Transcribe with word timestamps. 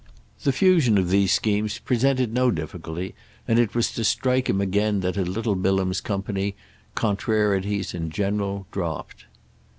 The 0.41 0.51
fusion 0.51 0.97
of 0.97 1.11
these 1.11 1.31
schemes 1.31 1.77
presented 1.77 2.33
no 2.33 2.49
difficulty, 2.49 3.13
and 3.47 3.59
it 3.59 3.75
was 3.75 3.91
to 3.91 4.03
strike 4.03 4.49
him 4.49 4.59
again 4.59 5.01
that 5.01 5.15
in 5.15 5.31
little 5.31 5.53
Bilham's 5.55 6.01
company 6.01 6.55
contrarieties 6.95 7.93
in 7.93 8.09
general 8.09 8.65
dropped. 8.71 9.25